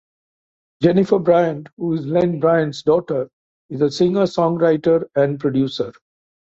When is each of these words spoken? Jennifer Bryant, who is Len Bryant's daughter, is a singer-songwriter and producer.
Jennifer 0.81 1.19
Bryant, 1.19 1.69
who 1.77 1.93
is 1.93 2.07
Len 2.07 2.39
Bryant's 2.39 2.81
daughter, 2.81 3.29
is 3.69 3.81
a 3.81 3.91
singer-songwriter 3.91 5.03
and 5.15 5.39
producer. 5.39 5.93